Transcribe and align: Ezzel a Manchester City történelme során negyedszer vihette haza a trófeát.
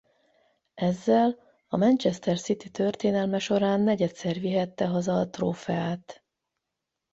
Ezzel 0.79 1.37
a 1.67 1.77
Manchester 1.77 2.39
City 2.39 2.69
történelme 2.69 3.39
során 3.39 3.81
negyedszer 3.81 4.39
vihette 4.39 4.87
haza 4.87 5.13
a 5.19 5.29
trófeát. 5.29 6.23